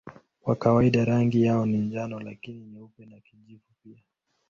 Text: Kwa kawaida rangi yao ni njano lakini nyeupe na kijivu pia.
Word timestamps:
Kwa 0.41 0.55
kawaida 0.55 1.05
rangi 1.05 1.41
yao 1.43 1.65
ni 1.65 1.77
njano 1.77 2.19
lakini 2.19 2.65
nyeupe 2.65 3.05
na 3.05 3.19
kijivu 3.19 3.71
pia. 3.83 4.03